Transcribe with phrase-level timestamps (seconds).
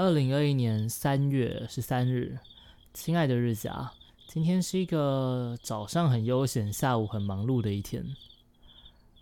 [0.00, 2.38] 二零二一年三月十三日，
[2.94, 3.92] 亲爱的日子啊，
[4.26, 8.16] 今天是一个早上很悠闲，下午很忙碌的一天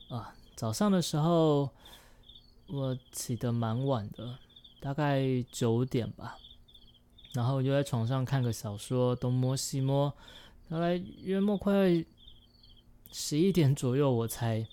[0.08, 0.32] 啊。
[0.54, 1.68] 早上的时候
[2.68, 4.38] 我起得蛮晚的，
[4.78, 5.20] 大概
[5.50, 6.38] 九点吧，
[7.32, 10.14] 然后就在床上看个小说，东摸西摸，
[10.70, 12.04] 大概约莫快
[13.10, 14.64] 十一点左右，我才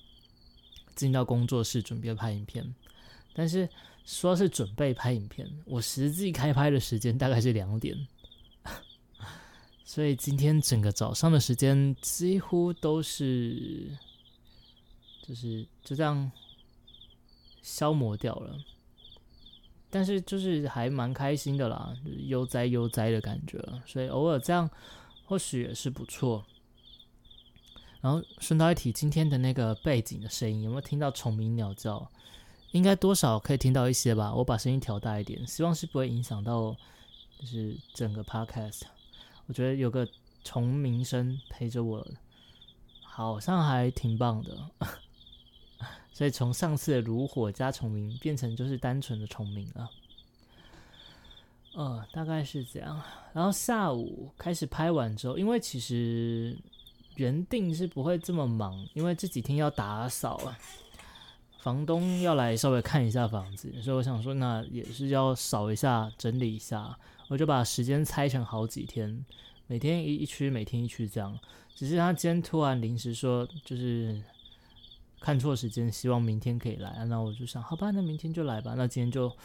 [0.94, 2.76] 进到工作室准备拍影片，
[3.34, 3.68] 但是。
[4.06, 8.08] 说是准备拍影片，我实际开拍的时间大概是两点，
[9.84, 13.98] 所以今天整个早上的时间几乎都是，
[15.24, 16.32] 就是就这样
[17.64, 18.56] 消磨掉了。
[19.90, 21.96] 但是就是还蛮开心的啦，
[22.28, 24.70] 悠哉悠哉的感觉，所以偶尔这样
[25.26, 26.46] 或许也是不错。
[28.02, 32.12] 然后顺道一提，今天的那个背景的声音有没有听到虫鸣鸟叫？
[32.76, 36.76] 应该多少可以听到一些吧，我把声音调大一点，希望是不会影响到，
[37.40, 38.82] 就是整个 podcast。
[39.46, 40.06] 我觉得有个
[40.44, 42.06] 虫鸣声陪着我，
[43.02, 44.58] 好像还挺棒的。
[46.12, 49.90] 所以从上次的炉火加虫鸣变成就是单纯的虫鸣了。
[51.76, 53.02] 呃，大概是这样。
[53.32, 56.58] 然后下午开始拍完之后，因为其实
[57.16, 60.60] 原定是不会这么忙，因为这几天要打扫啊。
[61.66, 66.96] 房东要来稍微看一下房子，所以我想说，那也是要扫一下、整理一下。
[67.28, 69.26] 我就把时间拆成好几天，
[69.66, 71.36] 每天一一区，每天一区这样。
[71.74, 74.22] 只是他今天突然临时说，就是
[75.20, 77.04] 看错时间，希望明天可以来。
[77.06, 78.76] 那我就想，好吧，那明天就来吧。
[78.78, 79.36] 那今天就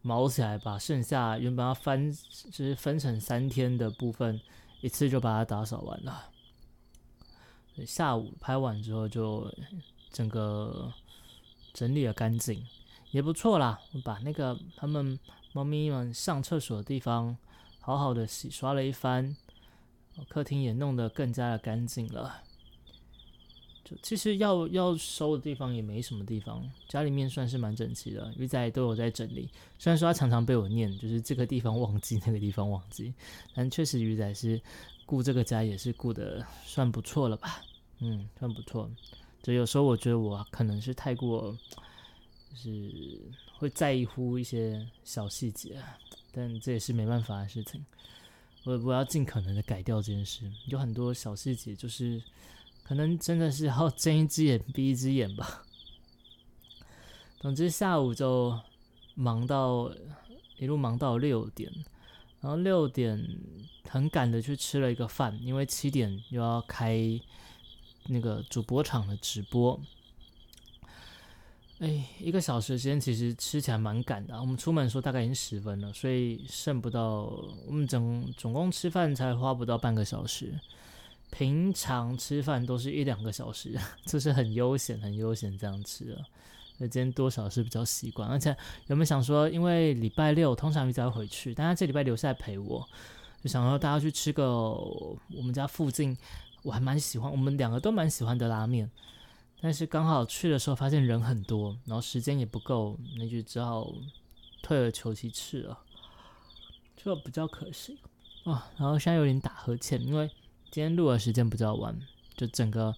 [0.00, 2.10] 毛起来，把剩下原本要翻，
[2.50, 4.40] 就是分成三天的部分，
[4.80, 6.30] 一次就把它打扫完了。
[7.84, 9.54] 下午拍完之后，就
[10.10, 10.90] 整个。
[11.78, 12.60] 整理了干净，
[13.12, 13.78] 也不错啦。
[13.92, 15.16] 我把那个他们
[15.52, 17.36] 猫咪们上厕所的地方
[17.78, 19.36] 好好的洗刷了一番，
[20.28, 22.42] 客厅也弄得更加的干净了。
[23.84, 28.34] 就其实要要收的地方也没什么地方，家里面算是蛮整齐的。
[28.36, 33.14] 鱼仔都有在整理，虽然说他常常被我念，就是这个地方忘记，那个地方忘记，
[33.54, 34.60] 但确实鱼仔是
[35.06, 37.62] 顾这个家也是顾的算不错了吧？
[38.00, 38.90] 嗯，算不错。
[39.42, 41.56] 就有时候我觉得我可能是太过，
[42.50, 43.20] 就是
[43.56, 45.80] 会在意乎一些小细节，
[46.32, 47.84] 但这也是没办法的事情。
[48.64, 50.50] 我我要尽可能的改掉这件事。
[50.66, 52.22] 有很多小细节，就是
[52.82, 55.64] 可能真的是要睁一只眼闭一只眼吧。
[57.40, 58.58] 总之下午就
[59.14, 59.90] 忙到
[60.58, 61.72] 一路忙到六点，
[62.40, 63.24] 然后六点
[63.88, 67.18] 很赶的去吃了一个饭，因为七点又要开。
[68.06, 69.78] 那个主播场的直播，
[71.80, 74.40] 哎，一个小时时间其实吃起来蛮赶的。
[74.40, 77.30] 我们出门的时候大概已经十分了，所以剩不到。
[77.66, 80.58] 我们总总共吃饭才花不到半个小时，
[81.30, 86.24] 平常吃饭都是一两个小时， 就是很悠闲、很悠闲这样吃的。
[86.78, 88.56] 那今天多少是比较习惯，而且
[88.86, 92.88] 有没有想说，因为礼拜六通常比较回去，但他这礼拜留下来陪我，
[93.42, 96.16] 就想说大家去吃个我们家附近。
[96.68, 98.90] 我还蛮喜欢，我们两个都蛮喜欢的拉面，
[99.58, 103.90] 但是刚好去的时候发现人很多，然后时间也不够，那就只好
[104.62, 105.78] 退而求其次了，
[106.94, 107.98] 就比较可惜
[108.44, 108.70] 啊。
[108.76, 110.28] 然后现在有点打呵欠，因为
[110.70, 111.98] 今天录的时间比较晚，
[112.36, 112.94] 就整个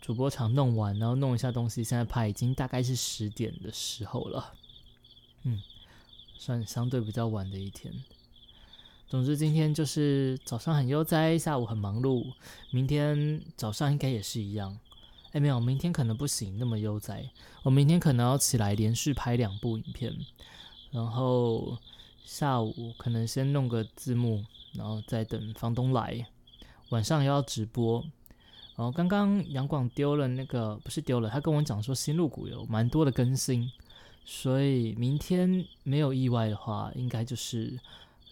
[0.00, 4.54] 主播场弄完，然后弄一下东西，现在拍已经大概是十点的时候了，
[5.42, 5.60] 嗯，
[6.38, 7.92] 算相对比较晚的一天。
[9.08, 12.32] 总之，今天就是早上很悠哉，下午很忙碌。
[12.72, 14.76] 明天早上应该也是一样。
[15.30, 17.30] 哎，没有，明天可能不行，那么悠哉。
[17.62, 20.12] 我明天可能要起来连续拍两部影片，
[20.90, 21.78] 然后
[22.24, 24.44] 下午可能先弄个字幕，
[24.74, 26.26] 然后再等房东来。
[26.88, 28.04] 晚上又要直播。
[28.74, 33.70] 然后刚刚杨广丢了那个，不是丢了，他跟我讲说新入股有蛮多的更新，
[34.24, 37.78] 所以明天没有意外的话，应该就是。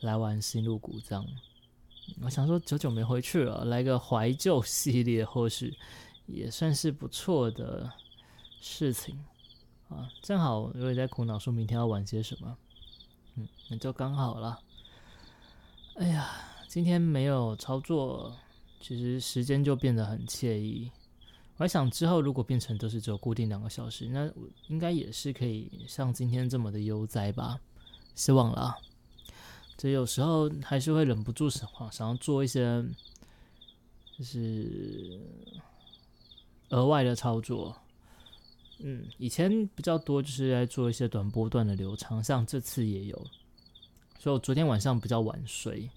[0.05, 1.27] 来玩新路谷这样，
[2.23, 5.75] 我想说久久没回去了，来个怀旧系列或许
[6.27, 7.91] 也算是不错的
[8.61, 9.19] 事情
[9.89, 10.09] 啊。
[10.23, 12.57] 正好我也在苦恼说明天要玩些什么，
[13.37, 14.61] 嗯，那就刚好了。
[15.97, 16.31] 哎呀，
[16.69, 18.37] 今天没有操作，
[18.81, 20.91] 其实时间就变得很惬意。
[21.57, 24.31] 我还想之后如果变成都是只有固定两个小时，那
[24.69, 27.59] 应该也是可以像今天这么的悠哉吧？
[28.15, 28.77] 希望了。
[29.77, 32.83] 这有时候还是会忍不住想想要做一些，
[34.17, 35.21] 就是
[36.71, 37.77] 额外的操作。
[38.79, 43.17] 嗯，以前比较多就是在做一些短波段的流畅，像这次也有。
[44.19, 45.91] 所以我昨天晚上比较晚睡，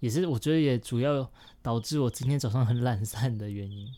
[0.00, 1.30] 也是我觉得也主要
[1.62, 3.92] 导致我今天早上很懒散的原因。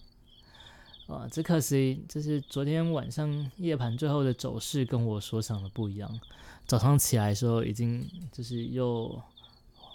[1.13, 6.21] 啊，只可惜就是昨天晚上夜盘最后的走势跟我所想的不一样，
[6.67, 9.23] 早上起来的时候已经就是又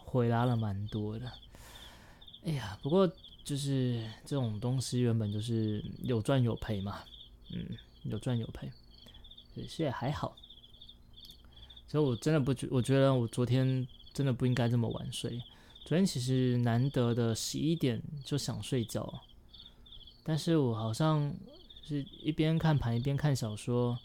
[0.06, 1.31] 回拉了蛮多的。
[2.46, 3.12] 哎呀，不过
[3.44, 7.00] 就是这种东西原本就是有赚有赔嘛，
[7.52, 7.66] 嗯，
[8.04, 8.72] 有赚有赔，
[9.56, 10.36] 有些也还好。
[11.88, 15.42] 所以我真的不觉，我觉得我昨天真的不应该这么晚睡。
[15.84, 19.22] 昨天其实难得的十一点就想睡觉。
[20.27, 21.33] 但是我好像
[21.81, 23.97] 是一边看盘一边看小说，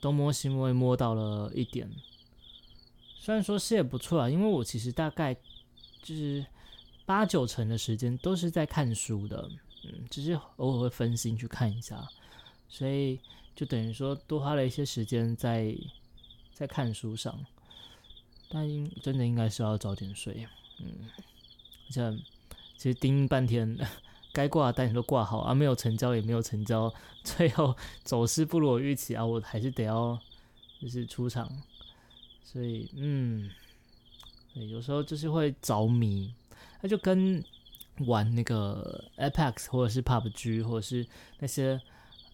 [0.00, 1.86] 东摸西摸摸到了一点。
[3.18, 5.34] 虽然说是也不错啊，因为我其实大概
[6.02, 6.46] 就是
[7.04, 9.50] 八九成的时间都是在看书的，
[9.84, 12.08] 嗯，只是偶尔会分心去看一下，
[12.70, 13.20] 所以
[13.54, 15.76] 就等于说多花了一些时间在
[16.54, 17.38] 在看书上。
[18.48, 20.48] 但应真的应该是要早点睡，
[20.80, 21.10] 嗯，
[21.88, 22.24] 而且
[22.78, 23.78] 其实盯半天。
[24.36, 26.92] 该挂的单都挂好啊，没有成交也没有成交，
[27.24, 27.74] 最后
[28.04, 30.18] 走势不如我预期啊，我还是得要
[30.78, 31.50] 就是出场，
[32.44, 33.48] 所以嗯，
[34.52, 36.34] 对，有时候就是会着迷，
[36.82, 37.42] 那就跟
[38.00, 41.06] 玩那个 Apex 或者是 PUBG 或者是
[41.38, 41.80] 那些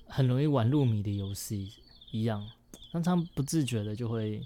[0.08, 1.72] 很容易玩入迷的游戏
[2.10, 2.44] 一样，
[2.90, 4.44] 常常不自觉的就会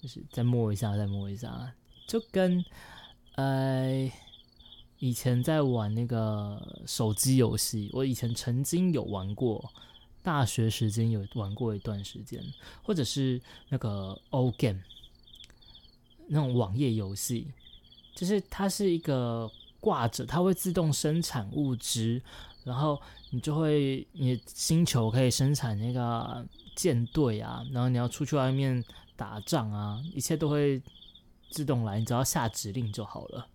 [0.00, 1.74] 就是再摸一下，再摸一下，
[2.06, 2.64] 就跟
[3.34, 4.10] 呃。
[4.98, 9.72] 以前在玩那个手机游戏，我以前曾经有玩过，
[10.22, 12.42] 大学时间有玩过一段时间，
[12.82, 14.80] 或者是那个 O Game
[16.28, 17.52] 那种网页游戏，
[18.14, 19.50] 就是它是一个
[19.80, 22.20] 挂着，它会自动生产物资，
[22.64, 23.00] 然后
[23.30, 26.44] 你就会你星球可以生产那个
[26.74, 28.82] 舰队啊，然后你要出去外面
[29.14, 30.82] 打仗啊，一切都会
[31.50, 33.46] 自动来，你只要下指令就好了。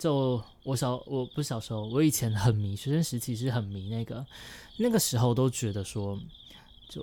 [0.00, 4.26] 就我小我不是小时候，我以前很迷，学生时期是很迷那个，
[4.78, 6.18] 那个时候都觉得说，
[6.88, 7.02] 就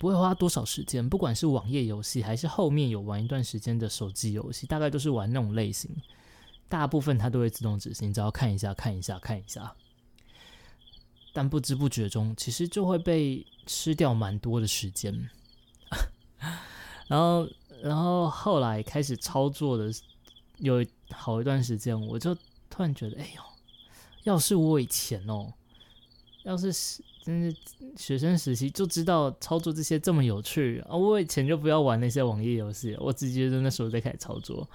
[0.00, 5.88] 不会花多少时间，不管是网页游戏还是后面有玩一段时间的手机游戏，大概都是玩那种类型，
[6.68, 9.72] 大部分它都会自动执行，只要看一下看一下看一下，
[11.32, 15.30] 但不知不觉中其实就会被吃掉蛮多的时间，
[17.06, 17.48] 然后
[17.80, 19.92] 然后后来开始操作的
[20.58, 20.84] 有。
[21.16, 22.34] 好一段时间，我就
[22.68, 23.42] 突然觉得，哎呦，
[24.24, 25.52] 要是我以前哦，
[26.42, 27.56] 要是是真是
[27.96, 34.68] 学生时期就知道操作这些这么有趣啊，我以前就不要玩那些网页游戏，我直接在那时候再开始操作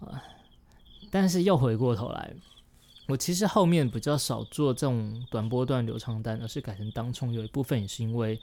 [0.00, 0.22] 啊。
[1.10, 2.32] 但是又回过头来，
[3.08, 8.40] 我其实后面比较少做这种短波段流畅单，而是改成当冲，有一部分也是因为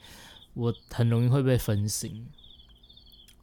[0.53, 2.27] 我很容易会被分心，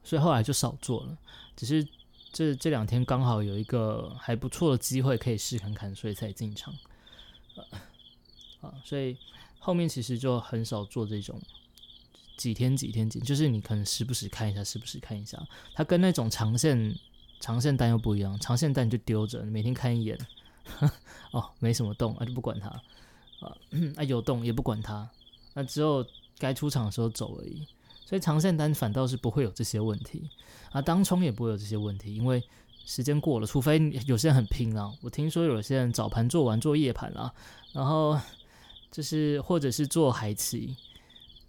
[0.02, 1.18] 所以后来就少做了，
[1.56, 1.86] 只是。
[2.34, 6.74] 这这两天刚好有一个还不错的机会可以试看看，所以才进场。
[8.60, 9.16] 啊，所以
[9.60, 11.40] 后面其实就很少做这种
[12.36, 15.40] 几天几天几，就是你可能时不时看一下，时不时看一下。
[15.74, 16.98] 它跟那种长线
[17.38, 20.18] 长线单又不一样，长线单就丢着，每天看一眼，
[21.30, 22.68] 哦，没什么动，那就不管它。
[22.68, 23.56] 啊，
[23.96, 25.08] 啊有动也不管它，
[25.52, 26.04] 那只有
[26.38, 27.64] 该出场的时候走而已。
[28.14, 30.30] 所以长线单反倒是不会有这些问题，
[30.70, 32.40] 啊，当冲也不会有这些问题，因为
[32.86, 34.88] 时间过了，除非有些人很拼啊。
[35.02, 37.34] 我听说有些人早盘做完做夜盘了，
[37.72, 38.16] 然后
[38.88, 40.76] 就是或者是做海期，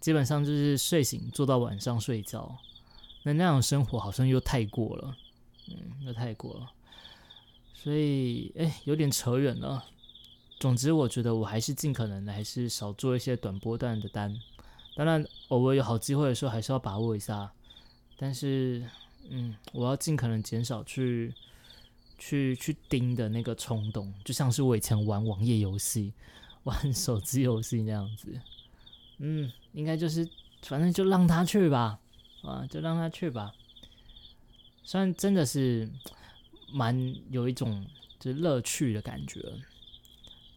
[0.00, 2.56] 基本上就是睡醒做到晚上睡觉，
[3.22, 5.16] 那那样生活好像又太过了，
[5.68, 6.72] 嗯，又太过了，
[7.74, 9.84] 所以哎，有点扯远了。
[10.58, 14.36] 总之，我觉得我还是尽可能的，还是少做一些短波段的单。
[14.96, 17.52] 当然，偶尔有好机会的时候，还是要把握一下。
[18.16, 18.82] 但是，
[19.28, 21.34] 嗯，我要尽可能减少去、
[22.18, 26.14] 去、去盯的那个冲动，就像是我以前玩网页游戏、
[26.64, 28.40] 玩手机游戏那样子。
[29.18, 30.26] 嗯，应该就是，
[30.62, 31.98] 反正就让他去吧，
[32.42, 33.52] 啊，就让他去吧。
[34.82, 35.86] 虽然真的是
[36.72, 37.86] 蛮有一种
[38.18, 39.42] 就是乐趣的感觉，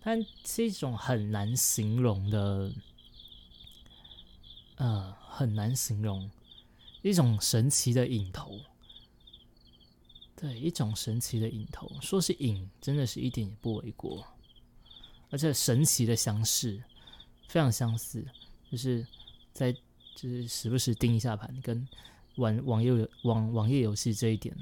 [0.02, 2.72] 但是一种很难形容的。
[4.80, 6.32] 呃，很难形容
[7.02, 8.62] 一种神奇的影头，
[10.38, 14.26] 对，一种神奇的影头，说是影，真的是一点也不为过，
[15.32, 16.82] 而且神奇的相似，
[17.50, 18.26] 非常相似，
[18.72, 19.06] 就是
[19.52, 19.74] 在
[20.16, 21.86] 就是时不时盯一下盘，跟
[22.38, 22.92] 玩网页
[23.24, 24.56] 网网页游戏这一点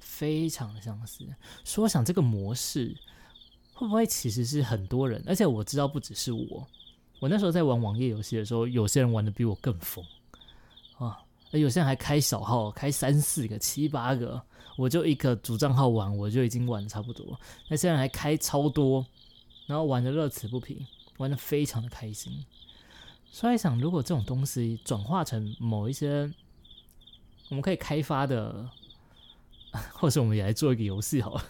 [0.00, 1.24] 非常的相似。
[1.64, 2.96] 说想这个模式
[3.72, 6.66] 会不会其实是很多人，而且我知道不只是我。
[7.24, 10.04] 我那时候在玩网页游戏的时候，有些人玩的比我更疯
[10.98, 11.18] 啊！
[11.52, 14.42] 有些人还开小号，开三四个、七八个，
[14.76, 17.40] 我就一个主账号玩，我就已经玩的差不多。
[17.68, 19.06] 那些人还开超多，
[19.64, 20.84] 然后玩的乐此不疲，
[21.16, 22.44] 玩的非常的开心。
[23.32, 26.30] 所以想，如果这种东西转化成某一些
[27.48, 28.68] 我们可以开发的，
[29.94, 31.44] 或者我们也来做一个游戏好了，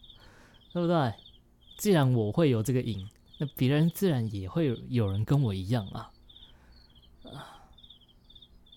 [0.74, 1.14] 对不对？
[1.78, 6.10] 既然我会有这个瘾，那别人自然也会有人跟我一样啊。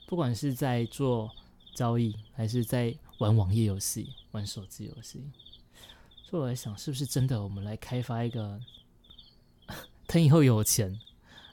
[0.08, 1.32] 不管是在做
[1.76, 5.24] 交易，还是在玩网页游戏、玩手机游戏，
[6.24, 7.44] 所以我在想，是不是真的？
[7.44, 8.60] 我们来开发一个，
[10.08, 11.00] 等以后有钱，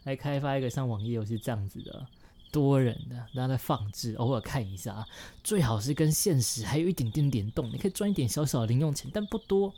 [0.04, 2.06] 来开发一个像网页游戏这样子的
[2.50, 5.06] 多人的，大家在放置，偶尔看一下啊，
[5.44, 9.74] 最好是跟现实还有一点点联动，你可以赚一点小小的零用钱，但不多。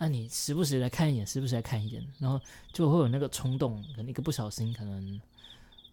[0.00, 2.40] 那你时不时来看一眼，时不时来看一眼，然后
[2.72, 5.20] 就会有那个冲动，可能一个不小心，可能。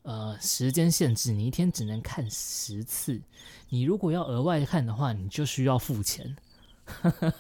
[0.04, 3.22] 呃，时间限制，你一天只能看十次。
[3.68, 6.38] 你如果要额外看的话，你就需要付钱。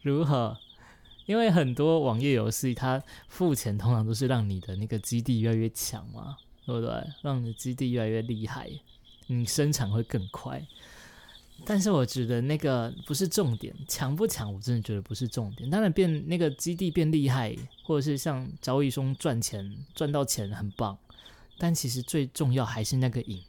[0.00, 0.56] 如何？
[1.26, 7.06] 因为很多网页游戏，它付钱通常都是让你的那个基地越来越强嘛，对不对？
[7.20, 8.70] 让你的基地越来越厉害，
[9.26, 10.66] 你生产会更快。
[11.64, 15.68] 但是我觉得那个不是重点，强不强，我真的觉得不是重点。
[15.68, 20.96] 当然变那个基地变厉害，或者是像交易中赚钱赚到钱很棒，
[21.58, 23.42] 但其实最重要还是那个赢。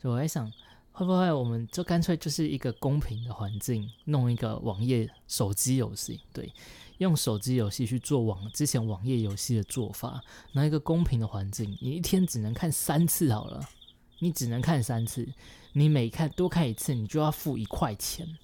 [0.00, 0.50] 所以我在想，
[0.90, 6.52] 会不会我们就干脆就是一个公平的环境，弄一个网页手机游戏，对，
[6.98, 10.20] 用手机游戏去做网之前网页游戏的做法，
[10.54, 13.68] 拿一个公平的环境，你一天只能看三次好了，
[14.22, 15.28] 你只能看三次。
[15.72, 18.38] 你每看多看一次，你就要付一块钱。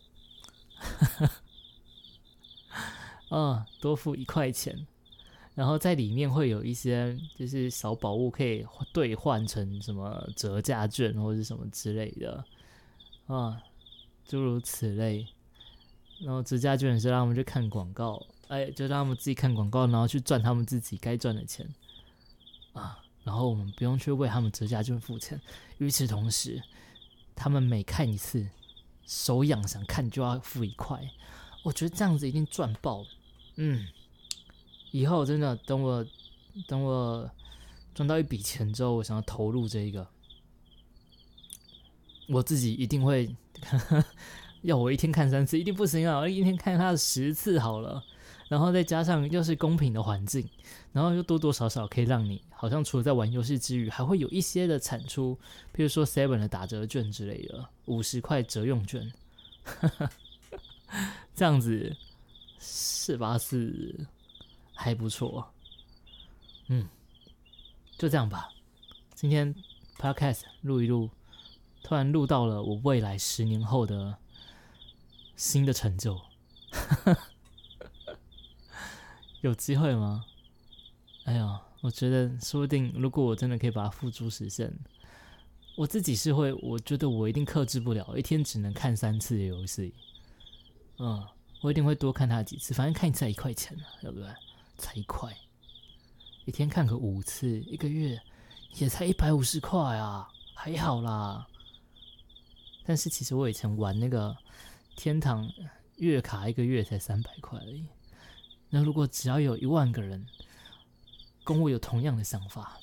[3.30, 4.86] 嗯，多付一块钱，
[5.54, 12.44] 然后在里面会有一些就是小宝物可以兑换成什么折价券或者什么之类的
[13.26, 13.62] 啊，
[14.24, 15.28] 诸如此类。
[16.20, 21.72] 然后折价券是让他们去看广告，哎，就让他们自己看广告，然后去赚他们自己该赚的钱
[22.72, 22.98] 啊。
[23.24, 25.40] 然后我们不用去为他们折价券付钱。
[25.78, 26.62] 与此同时，
[27.34, 28.48] 他们每看一次，
[29.06, 31.10] 手痒想看就要付一块，
[31.62, 33.04] 我觉得这样子一定赚爆。
[33.56, 33.86] 嗯，
[34.90, 36.06] 以后真的等我
[36.66, 37.30] 等我
[37.94, 40.06] 赚到一笔钱之后，我想要投入这一个，
[42.28, 43.34] 我自己一定会
[44.62, 46.18] 要我一天看三次，一定不行啊！
[46.18, 48.02] 我一天看他十次好了。
[48.48, 50.48] 然后再加上又是公平的环境，
[50.92, 55.38] 然后又多多少少可以让你好像除了在玩游戏之余，还会有一些的产出，
[55.72, 59.12] 比如说 Seven 的打折券之类的，五十块折用券，
[61.36, 61.94] 这样子
[62.58, 63.36] 是吧？
[63.36, 64.06] 是
[64.74, 65.52] 还不错，
[66.68, 66.88] 嗯，
[67.98, 68.50] 就这样吧。
[69.14, 69.54] 今天
[69.98, 71.10] Podcast 录一录，
[71.82, 74.16] 突然录到了我未来十年后的
[75.36, 76.20] 新的成就。
[79.40, 80.24] 有机会吗？
[81.24, 84.72] 哎呀，我觉得说不定，如果我真的可以把它付诸实现，
[85.76, 89.94] 我自己是会，我觉得我一定克制不了，一天只能看三次游戏。
[90.98, 91.24] 嗯，
[91.60, 94.28] 我一定会多看它几次，反正看一次才一块钱呢，对不对？
[94.76, 95.36] 才一块，
[96.46, 98.20] 一天看个五次，一个月
[98.76, 101.46] 也才一百五十块啊，还好啦。
[102.84, 104.36] 但是其实我以前玩那个
[104.96, 105.48] 天堂
[105.96, 107.86] 月卡，一个月才三百块而已。
[108.70, 110.26] 那如果只要有一万个人
[111.44, 112.78] 跟我有同样的想法，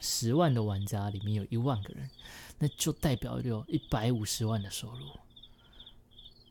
[0.00, 2.10] 十万的玩家里面有一万个人，
[2.58, 5.06] 那就代表有一百五十万的收入。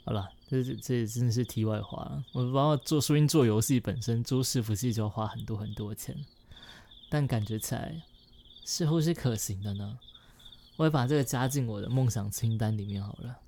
[0.05, 2.25] 好了，这这这真的是题外话了。
[2.33, 6.25] 我包括做说音做游戏本身做伺服器就要花很多很多钱，
[7.09, 8.03] 但感觉起来
[8.65, 9.97] 似乎是可行的呢。
[10.75, 13.39] 我会把这个加进我的梦想清单里面好了。